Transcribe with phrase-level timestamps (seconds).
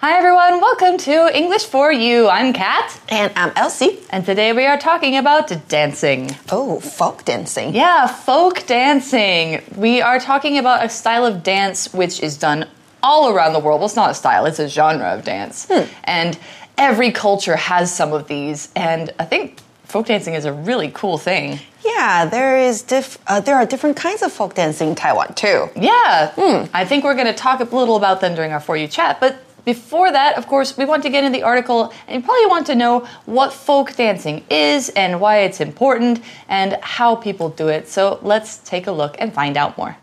[0.00, 2.28] Hi everyone, welcome to English for You.
[2.28, 2.98] I'm Kat.
[3.10, 3.98] And I'm Elsie.
[4.08, 6.34] And today we are talking about dancing.
[6.50, 7.74] Oh, folk dancing.
[7.74, 9.62] Yeah, folk dancing.
[9.76, 12.66] We are talking about a style of dance which is done
[13.02, 13.80] all around the world.
[13.80, 15.66] Well, it's not a style, it's a genre of dance.
[15.70, 15.84] Hmm.
[16.04, 16.38] And
[16.78, 18.70] every culture has some of these.
[18.74, 21.60] And I think folk dancing is a really cool thing.
[21.84, 25.68] Yeah, there is diff- uh, there are different kinds of folk dancing in Taiwan too.
[25.76, 26.64] Yeah, Hmm.
[26.72, 29.18] I think we're going to talk a little about them during our For You chat.
[29.20, 29.36] But
[29.74, 32.66] before that, of course, we want to get in the article and you probably want
[32.66, 37.86] to know what folk dancing is and why it's important and how people do it.
[37.86, 39.96] So let's take a look and find out more.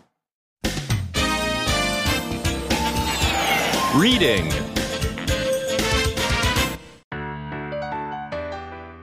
[3.94, 4.46] Reading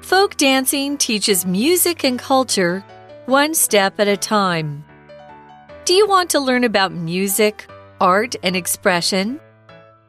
[0.01, 2.83] Folk dancing teaches music and culture
[3.27, 4.83] one step at a time.
[5.85, 7.67] Do you want to learn about music,
[8.01, 9.39] art, and expression?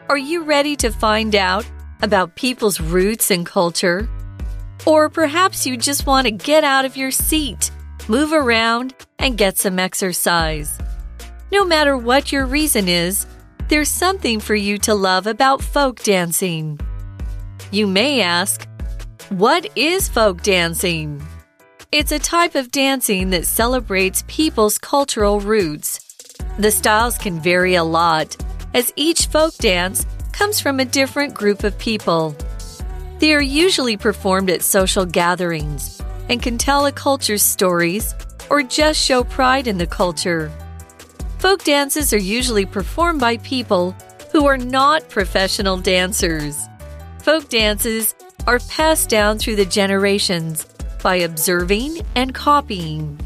[0.09, 1.69] Are you ready to find out
[2.01, 4.09] about people's roots and culture?
[4.87, 7.73] Or perhaps you just want to get out of your seat,
[8.07, 10.79] move around, and get some exercise.
[11.51, 13.27] No matter what your reason is,
[13.67, 16.79] there's something for you to love about folk dancing.
[17.73, 18.65] You may ask,
[19.31, 21.21] what is folk dancing?
[21.91, 25.99] It's a type of dancing that celebrates people's cultural roots.
[26.61, 28.37] The styles can vary a lot,
[28.77, 32.37] as each folk dance comes from a different group of people.
[33.21, 38.15] They are usually performed at social gatherings and can tell a culture's stories
[38.51, 40.53] or just show pride in the culture.
[41.39, 43.97] Folk dances are usually performed by people
[44.31, 46.69] who are not professional dancers.
[47.21, 48.15] Folk dances
[48.47, 50.67] are passed down through the generations
[51.03, 53.19] by observing and copying.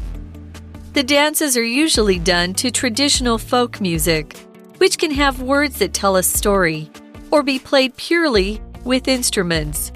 [0.93, 4.37] The dances are usually done to traditional folk music,
[4.81, 6.89] which can have words that tell a story,
[7.29, 9.91] or be played purely with instruments.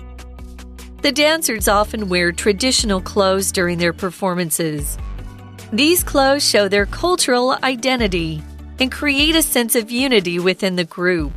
[1.01, 4.99] The dancers often wear traditional clothes during their performances.
[5.73, 8.43] These clothes show their cultural identity
[8.79, 11.33] and create a sense of unity within the group.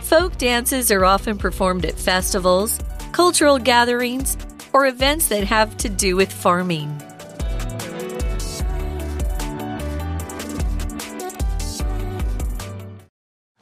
[0.00, 2.80] Folk dances are often performed at festivals,
[3.12, 4.36] cultural gatherings,
[4.72, 7.00] or events that have to do with farming.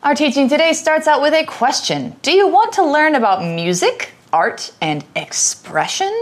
[0.04, 4.10] Our teaching today starts out with a question Do you want to learn about music,
[4.34, 6.12] art, and expression?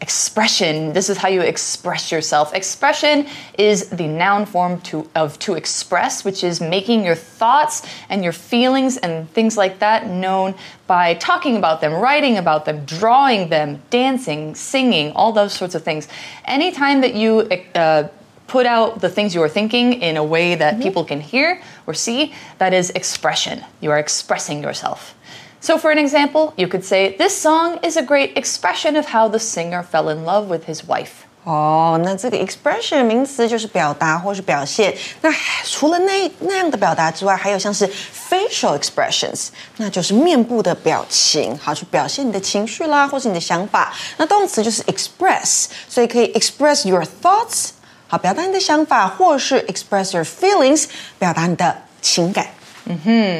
[0.00, 2.54] Expression, this is how you express yourself.
[2.54, 3.26] Expression
[3.58, 8.32] is the noun form to, of to express, which is making your thoughts and your
[8.32, 10.54] feelings and things like that known
[10.86, 15.82] by talking about them, writing about them, drawing them, dancing, singing, all those sorts of
[15.82, 16.06] things.
[16.44, 17.40] Anytime that you
[17.74, 18.06] uh,
[18.55, 21.93] put out the things you are thinking in a way that people can hear or
[21.93, 23.63] see, that is expression.
[23.79, 25.13] You are expressing yourself.
[25.61, 29.29] So, for an example, you could say, This song is a great expression of how
[29.29, 31.27] the singer fell in love with his wife.
[31.43, 34.95] 哦，那这个 expression 名词就是表达或是表现。
[35.21, 35.33] 那
[35.63, 43.91] 除了那那样的表达之外，还有像是 facial expressions，那就是面部的表情，好去表现你的情绪啦，或是你的想法。
[44.17, 47.69] 那动词就是 express，所以可以 express your thoughts，
[48.07, 50.85] 好表达你的想法，或是 express your feelings，
[51.17, 52.47] 表达你的情感。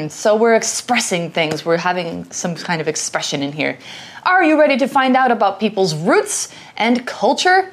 [0.09, 3.75] So, we're expressing things, we're having some kind of expression in here.
[4.23, 6.45] Are you ready to find out about people's roots
[6.77, 7.65] and culture?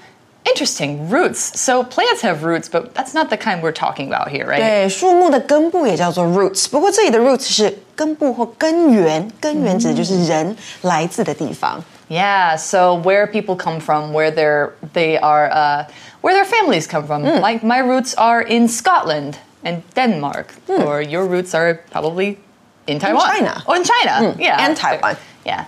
[0.44, 1.52] Interesting, roots.
[1.60, 4.56] So, plants have roots, but that's not the kind we're talking about here, right?
[4.56, 11.84] 对，树木的根部也叫做 roots，不过这里的 roots 是根部或根源，根源指的就是人来自的地方。
[12.08, 15.84] Yeah, so where people come from, where they're they are, uh,
[16.22, 17.22] where their families come from.
[17.22, 22.38] Like my roots are in Scotland and Denmark, or your roots are probably
[22.86, 23.62] in Taiwan, China.
[23.66, 25.16] or in China, yeah, and Taiwan.
[25.44, 25.64] yeah.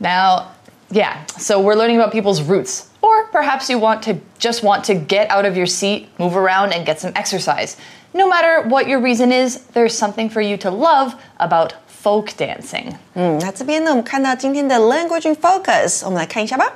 [0.00, 0.52] Now,
[0.90, 4.94] yeah, so we're learning about people's roots, or perhaps you want to just want to
[4.94, 7.76] get out of your seat, move around, and get some exercise.
[8.14, 12.96] No matter what your reason is, there's something for you to love about folk dancing.
[13.14, 16.72] 嗯，那这边呢，我们看到今天的 language in focus，我们来看一下吧。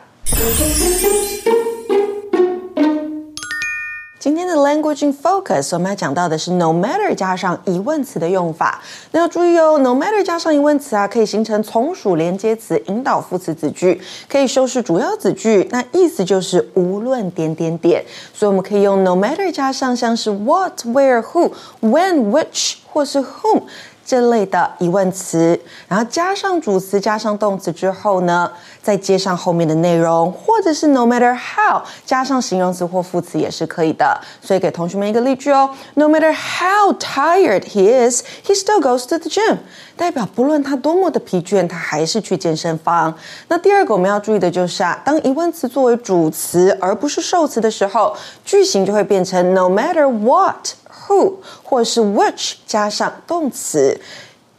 [4.25, 8.81] 今天的 language in focus，我们要讲到的是 no matter 加上疑问词的用法。
[9.11, 15.67] 那要注意哦，no matter 加上疑问词啊，可以形成从属连接词、引导副词子句，可以修饰主要子句。
[15.69, 21.51] 那意思就是无论点点点，所以我们可以用 no matter 加上像是 what、where、who、
[21.81, 23.61] when、which 或是 whom。
[24.05, 28.51] 这类的疑问词，然后加上主词，加上动词之后呢，
[28.83, 34.21] 再接上后面的内容，或者是 no matter how 加上形容词或副词也是可以的。
[34.39, 39.57] 所以给同学们一个例句哦：No matter how tired he is, he still goes to the gym。
[39.97, 43.11] 代表不论他多么的疲倦，他还是去健身房。
[43.47, 50.75] 那第二个我们要注意的就是啊，当疑问词作为主词而不是受词的时候，句型就会变成 No matter what。
[51.04, 54.00] who 或是 which 加上动词。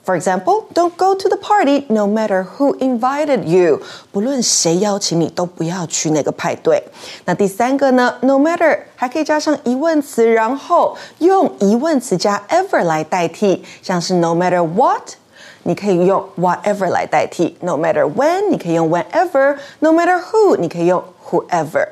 [0.04, 3.80] For example, don't go to the party no matter who invited you。
[4.12, 6.83] 不论谁邀请你，都不要去那个派对。
[7.25, 8.16] 那第三个呢？
[8.22, 15.12] No matter 还可以加上疑问词，然后用疑问词加 ever 来代替，像是 No matter what，
[15.63, 21.88] 你可以用 whatever 来代替；No matter when，你可以用 whenever；No matter who，你可以用 whoever。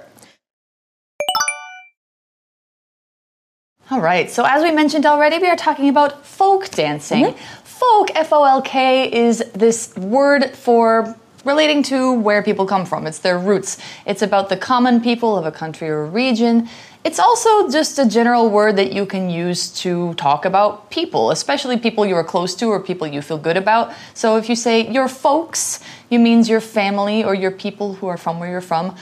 [3.91, 7.25] All right, so as we mentioned already, we are talking about folk dancing.
[7.25, 7.65] Mm-hmm.
[7.65, 11.15] Folk, F O L K, is this word for
[11.45, 13.07] relating to where people come from.
[13.07, 13.77] It's their roots.
[14.07, 16.67] It's about the common people of a country or region.
[17.05, 21.77] It's also just a general word that you can use to talk about people, especially
[21.77, 23.93] people you are close to or people you feel good about.
[24.15, 28.17] So if you say your folks, you means your family or your people who are
[28.17, 28.97] from where you're from.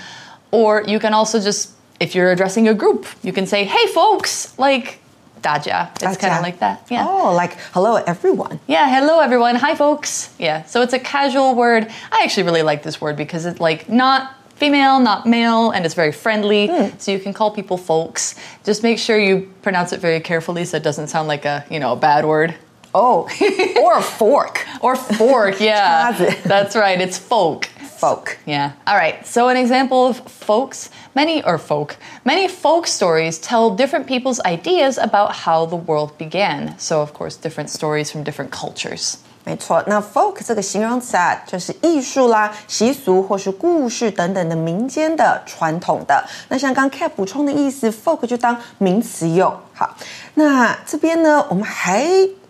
[0.50, 1.70] Or you can also just
[2.02, 4.98] if you're addressing a group, you can say, hey, folks, like,
[5.40, 5.92] daja.
[6.00, 6.84] It's kind of like that.
[6.90, 7.06] Yeah.
[7.08, 8.58] Oh, like, hello, everyone.
[8.66, 9.54] Yeah, hello, everyone.
[9.54, 10.34] Hi, folks.
[10.36, 10.64] Yeah.
[10.64, 11.86] So it's a casual word.
[12.10, 15.94] I actually really like this word because it's like not female, not male, and it's
[15.94, 16.66] very friendly.
[16.68, 17.00] Mm.
[17.00, 18.34] So you can call people folks.
[18.64, 21.78] Just make sure you pronounce it very carefully so it doesn't sound like a, you
[21.78, 22.56] know, a bad word.
[22.94, 23.22] Oh,
[23.80, 24.66] or a fork.
[24.82, 26.12] or fork, yeah.
[26.44, 27.68] That's right, it's folk.
[28.02, 28.38] Folk.
[28.46, 28.72] Yeah.
[28.84, 29.24] All right.
[29.24, 34.98] So an example of folks, many or folk, many folk stories tell different people's ideas
[34.98, 36.74] about how the world began.
[36.78, 39.18] So of course, different stories from different cultures.
[39.44, 46.24] 没错，那 folk 这个形容词啊，就是艺术啦、习俗或是故事等等的民间的传统的。
[46.48, 49.56] 那像刚 Kat 补充的意思，folk 就当名词用。
[49.74, 49.96] 好，
[50.34, 52.04] 那这边呢，我们还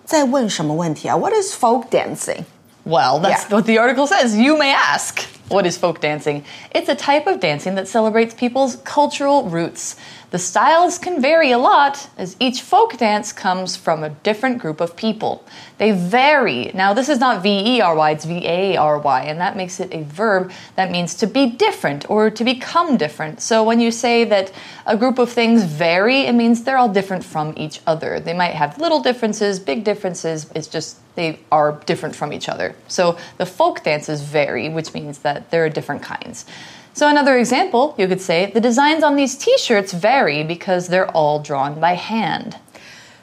[0.07, 2.45] 在问什么问题啊？What is folk dancing?
[2.85, 4.35] Well, that's what the article says.
[4.35, 5.23] You may ask.
[5.53, 6.45] What is folk dancing?
[6.75, 9.97] It's a type of dancing that celebrates people's cultural roots.
[10.33, 14.81] The styles can vary a lot, as each folk dance comes from a different group
[14.81, 15.45] of people.
[15.77, 16.71] They vary.
[16.73, 19.59] Now, this is not V E R Y, it's V A R Y, and that
[19.59, 23.43] makes it a verb that means to be different or to become different.
[23.43, 24.51] So, when you say that
[24.87, 28.19] a group of things vary, it means they're all different from each other.
[28.19, 32.75] They might have little differences, big differences, it's just they are different from each other.
[32.89, 36.47] So, the folk dances vary, which means that there are different kinds.
[36.94, 41.12] So, another example, you could say the designs on these t shirts vary because they're
[41.12, 42.54] all drawn by hand.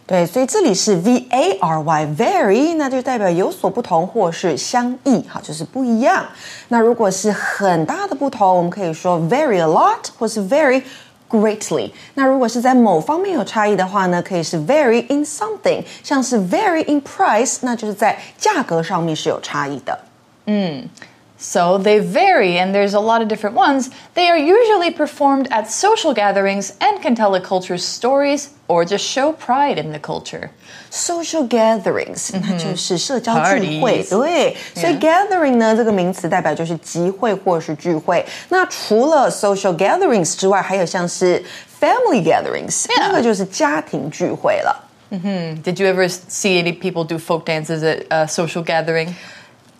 [0.06, 6.24] 对，所以这里是 V A R Y vary，那就代表有所不同或是相异，好，就是不一样。
[6.68, 10.82] 那如果是很大的不同，我们可以说 vary a lot 或是 vary
[11.28, 11.90] greatly。
[12.14, 19.98] 那如果是在某方面有差异的话呢，可以是 vary in something，像是 vary in price，那就是在价格上面是有差异的。
[20.46, 20.88] 嗯。
[21.38, 23.90] So they vary, and there's a lot of different ones.
[24.14, 29.04] They are usually performed at social gatherings and can tell a culture's stories or just
[29.04, 30.50] show pride in the culture.
[30.90, 34.56] Social gatherings，、嗯、那就是社交聚会，对。
[34.74, 38.24] 所以 gathering 呢，这个名词代表就是集会或是聚会。
[38.48, 41.42] 那除了 social gatherings 之外，还有像是
[41.80, 43.00] family gatherings，、yeah.
[43.00, 44.88] 那个就是家庭聚会了。
[45.10, 45.62] Mm -hmm.
[45.62, 49.12] Did you ever see any people do folk dances at a social gathering?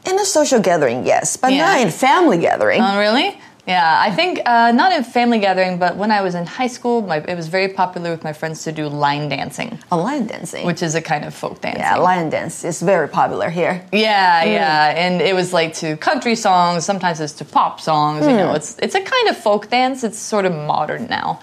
[0.10, 1.68] In a social gathering, yes, but yeah.
[1.68, 2.82] not in family gathering.
[2.82, 3.40] Oh, really?
[3.68, 7.04] Yeah, I think uh, not in family gathering, but when I was in high school,
[7.04, 9.78] my, it was very popular with my friends to do line dancing.
[9.92, 11.78] A line dancing, which is a kind of folk dance.
[11.78, 13.86] Yeah, line dance is very popular here.
[13.94, 14.54] Yeah, mm.
[14.54, 16.84] yeah, and it was like to country songs.
[16.84, 18.26] Sometimes it's to pop songs.
[18.26, 18.32] Mm.
[18.32, 20.04] You know, it's it's a kind of folk dance.
[20.04, 21.40] It's sort of modern now.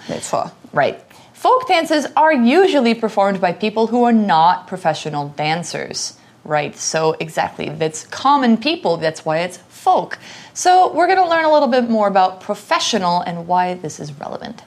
[0.73, 1.01] Right.
[1.31, 6.17] Folk dances are usually performed by people who are not professional dancers.
[6.47, 7.67] Right, so exactly.
[7.67, 10.17] That's common people, that's why it's folk.
[10.53, 14.13] So we're going to learn a little bit more about professional and why this is
[14.13, 14.63] relevant.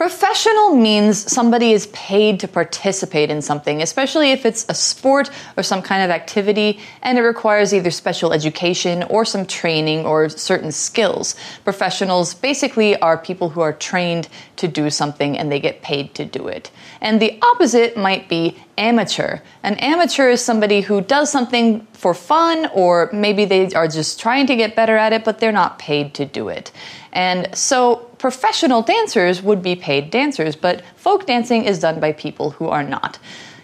[0.00, 5.28] Professional means somebody is paid to participate in something, especially if it's a sport
[5.58, 10.30] or some kind of activity and it requires either special education or some training or
[10.30, 11.36] certain skills.
[11.64, 14.26] Professionals basically are people who are trained
[14.56, 16.70] to do something and they get paid to do it.
[17.02, 19.40] And the opposite might be amateur.
[19.62, 24.46] An amateur is somebody who does something for fun or maybe they are just trying
[24.46, 26.72] to get better at it, but they're not paid to do it.
[27.12, 32.50] And so professional dancers would be paid dancers, but folk dancing is done by people
[32.50, 33.18] who are not.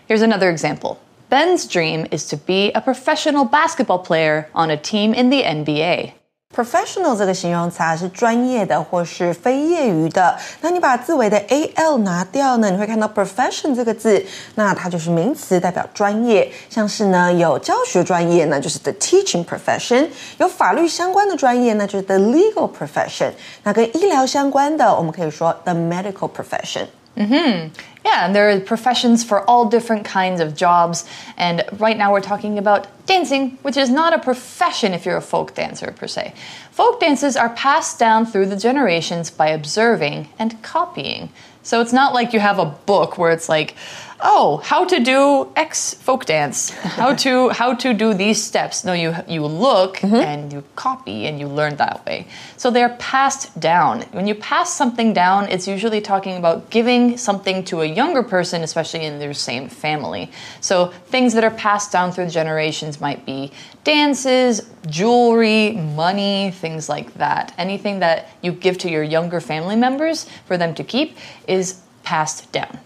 [0.06, 1.00] Here's another example.
[1.28, 6.12] Ben's dream is to be a professional basketball player on a team in the NBA.
[6.56, 10.34] Professional 这个形容词啊是专业的或是非业余的。
[10.62, 16.50] 那你把字尾的 a l 拿掉呢，你会看到 profession 这个字，那它就是名词，代表专业。
[16.70, 20.06] 像是呢有教学专业，那就是 the teaching profession；
[20.38, 23.30] 有法律相关的专业，那就是 the legal profession。
[23.64, 26.86] 那跟医疗相关的，我们可以说 the medical profession。
[27.18, 27.70] 嗯哼
[28.06, 31.04] Yeah, and there are professions for all different kinds of jobs.
[31.36, 35.20] And right now we're talking about dancing, which is not a profession if you're a
[35.20, 36.32] folk dancer per se.
[36.70, 41.30] Folk dances are passed down through the generations by observing and copying.
[41.64, 43.74] So it's not like you have a book where it's like,
[44.20, 46.70] oh, how to do X folk dance,
[47.00, 48.84] how to how to do these steps.
[48.84, 50.14] No, you you look mm-hmm.
[50.14, 52.26] and you copy and you learn that way.
[52.56, 54.02] So they're passed down.
[54.12, 58.62] When you pass something down, it's usually talking about giving something to a younger person,
[58.62, 60.30] especially in their same family.
[60.60, 67.14] So things that are passed down through generations might be dances, jewelry, money, things like
[67.14, 67.54] that.
[67.56, 71.16] Anything that you give to your younger family members for them to keep
[71.48, 72.78] is passed down.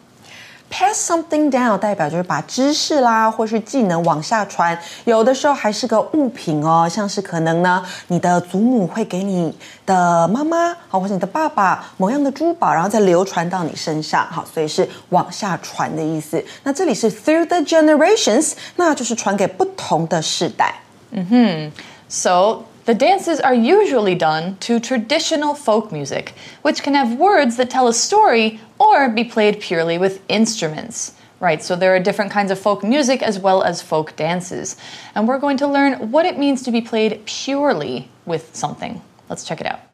[0.70, 9.52] Pass something down 代表就是把知识啦，或是技能往下传，有的时候还是个物品哦，像是可能呢，你的祖母会给你
[9.84, 16.42] 的妈妈，好，或者你的爸爸某样的珠宝，然后再流传到你身上，好，所以是往下传的意思。
[16.62, 20.72] 那这里是 through the generations，那就是传给不同的世代。
[21.10, 21.72] 嗯哼
[22.08, 27.88] ，so The dances are usually done to traditional folk music, which can have words that tell
[27.88, 31.14] a story or be played purely with instruments.
[31.40, 34.76] Right, so there are different kinds of folk music as well as folk dances.
[35.14, 39.00] And we're going to learn what it means to be played purely with something.
[39.30, 39.89] Let's check it out.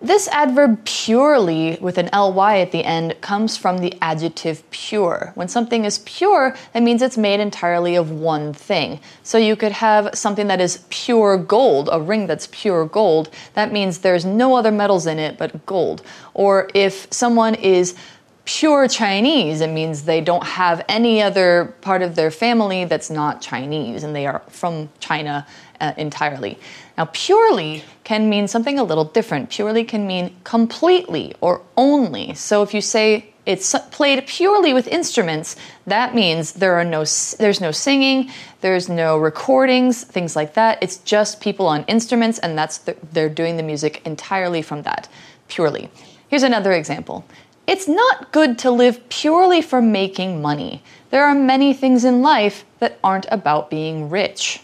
[0.00, 5.32] This adverb purely with an ly at the end comes from the adjective pure.
[5.34, 9.00] When something is pure, that means it's made entirely of one thing.
[9.24, 13.30] So you could have something that is pure gold, a ring that's pure gold.
[13.54, 16.02] That means there's no other metals in it but gold.
[16.32, 17.96] Or if someone is
[18.44, 23.42] pure Chinese, it means they don't have any other part of their family that's not
[23.42, 25.44] Chinese and they are from China
[25.80, 26.58] uh, entirely.
[26.96, 29.50] Now, purely can mean something a little different.
[29.50, 32.34] Purely can mean completely or only.
[32.34, 35.56] So if you say it's played purely with instruments,
[35.86, 37.04] that means there are no
[37.38, 38.30] there's no singing,
[38.60, 40.78] there's no recordings, things like that.
[40.82, 45.08] It's just people on instruments and that's the, they're doing the music entirely from that,
[45.48, 45.90] purely.
[46.28, 47.24] Here's another example.
[47.66, 50.82] It's not good to live purely for making money.
[51.10, 54.60] There are many things in life that aren't about being rich.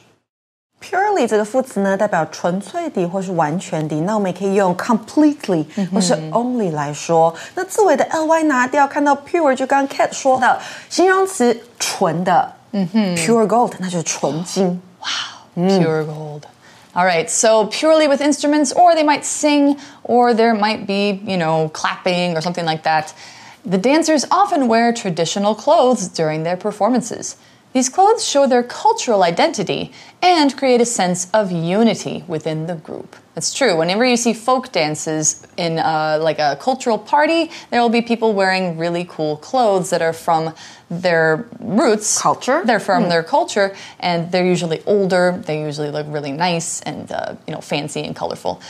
[0.84, 3.98] Purely 这个副词呢，代表纯粹的或是完全的。
[4.02, 7.34] 那我们也可以用 completely 或是 only 来说。
[7.54, 10.60] 那字尾的 ly 拿掉，看到 pure 就刚 Kat 说的
[10.90, 14.82] 形容词纯的，嗯哼，pure gold 那就是纯金。
[15.00, 16.42] Wow, pure gold.
[16.92, 21.36] All right, so purely with instruments, or they might sing, or there might be, you
[21.36, 23.06] know, clapping or something like that.
[23.68, 27.36] The dancers often wear traditional clothes during their performances.
[27.74, 29.90] These clothes show their cultural identity
[30.22, 33.16] and create a sense of unity within the group.
[33.34, 33.76] That's true.
[33.76, 38.32] Whenever you see folk dances in uh, like a cultural party, there will be people
[38.32, 40.54] wearing really cool clothes that are from
[40.88, 42.62] their roots, culture.
[42.64, 43.08] They're from mm.
[43.08, 45.42] their culture, and they're usually older.
[45.44, 48.62] They usually look really nice and uh, you know fancy and colorful.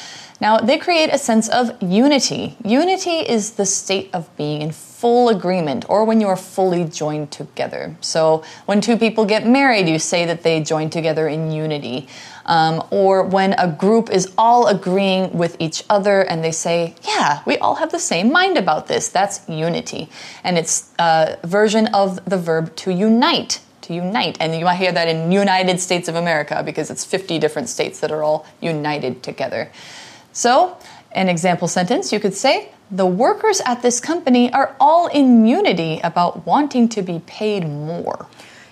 [0.44, 2.58] Now, they create a sense of unity.
[2.62, 7.30] Unity is the state of being in full agreement or when you are fully joined
[7.30, 7.96] together.
[8.02, 12.08] So, when two people get married, you say that they join together in unity.
[12.44, 17.40] Um, or when a group is all agreeing with each other and they say, Yeah,
[17.46, 19.08] we all have the same mind about this.
[19.08, 20.10] That's unity.
[20.42, 24.36] And it's a version of the verb to unite to unite.
[24.40, 28.00] And you might hear that in United States of America because it's 50 different states
[28.00, 29.70] that are all united together.
[30.33, 30.77] So,
[31.13, 35.99] an example sentence you could say, the workers at this company are all in unity
[36.01, 38.27] about wanting to be paid more.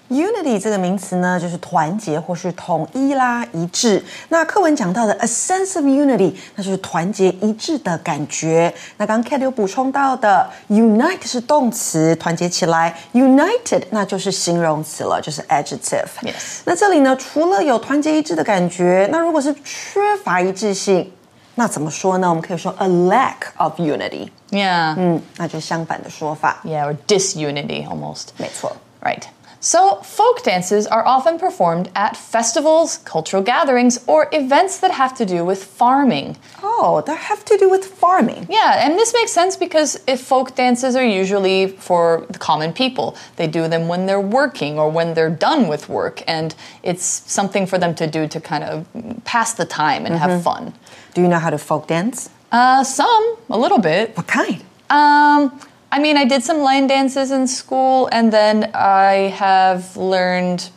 [0.10, 4.02] Unity 这个名词呢，就是团结或是统一啦、一致。
[4.30, 8.74] 那课文讲到的 a sense of unity，那就是团结一致的感觉。
[8.96, 16.62] 那刚刚 Kat 有补充到的，unite 是动词，团结起来；united 那就是形容词了，就是 adjective。Yes。
[16.64, 21.12] 那这里呢，除了有团结一致的感觉，那如果是缺乏一致性，
[21.56, 22.30] 那怎么说呢？
[22.30, 24.94] 我们可以说 a lack of unity。Yeah。
[24.98, 26.60] 嗯，那就是相反的说法。
[26.64, 28.28] Yeah，or disunity almost。
[28.38, 28.78] 没错。
[29.02, 29.24] Right.
[29.60, 35.26] So, folk dances are often performed at festivals, cultural gatherings, or events that have to
[35.26, 36.36] do with farming.
[36.62, 38.46] Oh, that have to do with farming.
[38.50, 43.16] Yeah, and this makes sense because if folk dances are usually for the common people,
[43.38, 47.66] they do them when they're working or when they're done with work, and it's something
[47.66, 48.86] for them to do to kind of
[49.26, 50.74] pass the time and have fun.
[51.14, 52.30] Do you know how to folk dance?
[52.52, 54.16] Uh, some, a little bit.
[54.16, 54.62] What kind?
[54.90, 55.60] Um,
[55.92, 60.70] I mean, I did some line dances in school, and then I have learned.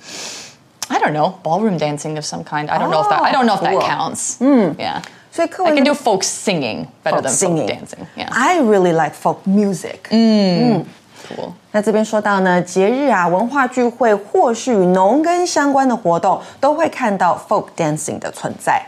[0.88, 2.68] I don't know ballroom dancing of some kind.
[2.68, 3.22] I don't know if that.
[3.22, 3.78] I don't know if cool.
[3.78, 4.38] that counts.
[4.40, 7.68] Yeah, 所以课文 I can do folk singing better folk than singing.
[7.68, 8.06] folk dancing.
[8.16, 10.08] Yeah, I really like folk music.
[10.10, 11.54] cool.
[11.70, 18.84] 那这边说到呢，节日啊、文化聚会或是与农耕相关的活动，都会看到 folk dancing 的存在。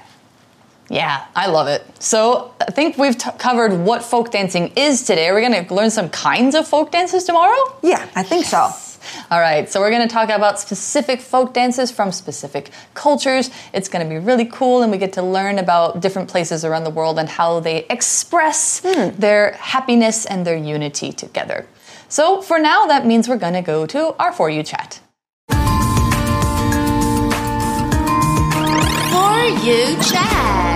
[0.90, 1.86] Yeah, I love it.
[2.02, 5.28] So I think we've t- covered what folk dancing is today.
[5.28, 7.76] Are We're going to learn some kinds of folk dances tomorrow.
[7.84, 8.72] Yeah, I think so.
[9.32, 13.50] All right, so we're going to talk about specific folk dances from specific cultures.
[13.74, 16.84] It's going to be really cool, and we get to learn about different places around
[16.84, 19.10] the world and how they express hmm.
[19.18, 21.66] their happiness and their unity together.
[22.10, 25.02] So for now, that means we're going to go to our For You chat.
[25.50, 25.58] For
[29.66, 30.67] you chat.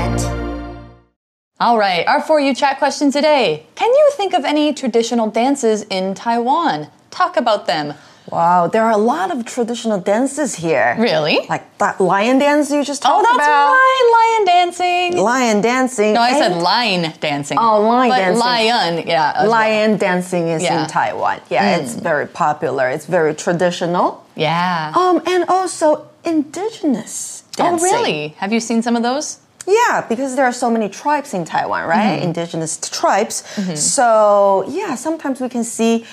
[1.61, 3.67] All right, our For You chat question today.
[3.75, 6.87] Can you think of any traditional dances in Taiwan?
[7.11, 7.93] Talk about them.
[8.31, 10.95] Wow, there are a lot of traditional dances here.
[10.97, 11.45] Really?
[11.47, 13.33] Like that lion dance you just talked about.
[13.33, 13.73] Oh, that's about.
[13.73, 15.21] right, lion dancing.
[15.21, 16.13] Lion dancing.
[16.15, 17.59] No, I said line dancing.
[17.59, 18.39] Oh, line but dancing.
[18.39, 19.33] lion, yeah.
[19.35, 19.51] as well.
[19.51, 20.81] Lion dancing is Yeah.
[20.81, 21.41] In Taiwan.
[21.51, 22.89] Yeah, it's very popular.
[22.89, 24.25] It's very traditional.
[24.35, 24.93] Yeah.
[24.95, 28.29] Um, and also indigenous oh, really?
[28.37, 29.37] Have you seen some of those?
[29.67, 32.15] Yeah, because there are so many tribes in Taiwan, right?
[32.17, 32.23] Mm-hmm.
[32.23, 33.43] Indigenous tribes.
[33.79, 36.05] So yeah, sometimes we can see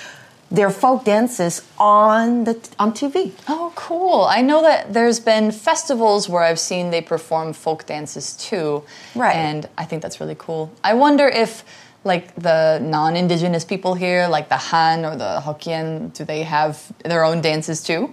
[0.51, 3.31] their folk dances on the on TV.
[3.47, 4.23] Oh, cool.
[4.25, 8.83] I know that there's been festivals where I've seen they perform folk dances too.
[9.15, 9.35] Right.
[9.35, 10.71] And I think that's really cool.
[10.83, 11.63] I wonder if
[12.03, 17.23] like the non-indigenous people here, like the Han or the Hokkien, do they have their
[17.23, 18.11] own dances too?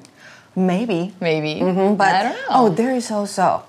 [0.57, 1.61] Maybe, Maybe.
[1.61, 2.47] but I don't know.
[2.51, 3.63] oh, there is also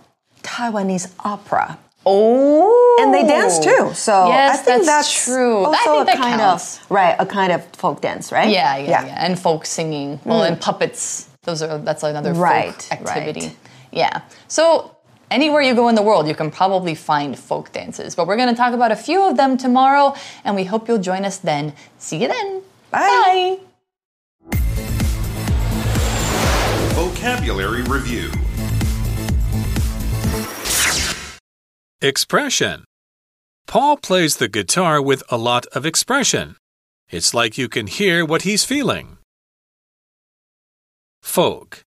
[0.47, 1.77] Taiwanese opera.
[2.09, 2.97] Oh.
[3.01, 3.91] and they dance too.
[3.93, 5.63] So Yes, I think that's that's, true.
[5.63, 6.77] I Also think a that kind counts.
[6.79, 8.49] of right, a kind of folk dance, right?
[8.49, 10.19] Yeah, yeah, yeah, And folk singing.
[10.23, 10.61] Well, and mm.
[10.61, 11.27] puppets.
[11.43, 13.47] Those are that's another Right, folk activity.
[13.47, 13.55] right.
[13.91, 14.21] Yeah.
[14.47, 14.95] So
[15.29, 18.15] anywhere you go in the world, you can probably find folk dances.
[18.15, 20.13] But we're going to talk about a few of them tomorrow,
[20.45, 21.73] and we hope you'll join us then.
[21.97, 22.61] See you then.
[22.91, 23.59] Bye.
[24.51, 24.57] Bye.
[26.95, 28.31] Vocabulary Review
[32.01, 32.83] Expression.
[33.65, 36.55] Paul plays the guitar with a lot of expression.
[37.09, 39.17] It's like you can hear what he's feeling.
[41.23, 41.81] Folk.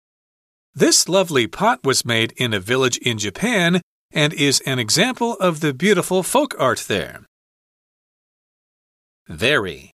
[0.73, 3.81] This lovely pot was made in a village in Japan
[4.13, 7.25] and is an example of the beautiful folk art there.
[9.27, 9.91] Vary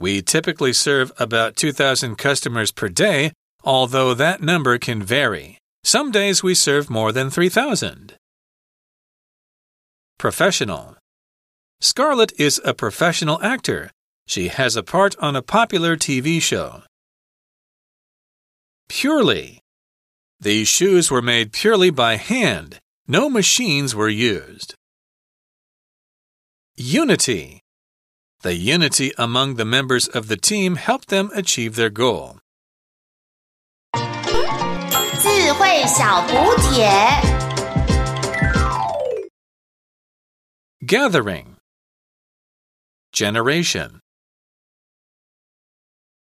[0.00, 5.58] We typically serve about 2,000 customers per day, although that number can vary.
[5.84, 8.14] Some days we serve more than 3,000.
[10.18, 10.96] Professional.
[11.80, 13.90] Scarlett is a professional actor.
[14.26, 16.82] She has a part on a popular TV show.
[18.88, 19.60] Purely.
[20.40, 22.78] These shoes were made purely by hand.
[23.06, 24.74] No machines were used.
[26.76, 27.60] Unity.
[28.40, 32.38] The unity among the members of the team helped them achieve their goal.
[40.84, 41.56] Gathering.
[43.14, 44.00] Generation.